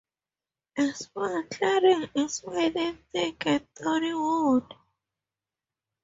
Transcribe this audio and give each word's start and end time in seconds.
A 0.79 0.93
small 0.95 1.43
clearing 1.43 2.09
is 2.15 2.43
made 2.47 2.75
in 2.75 2.95
a 2.95 2.97
thick 3.13 3.45
and 3.45 3.67
thorny 3.75 4.11
wood. 4.15 4.73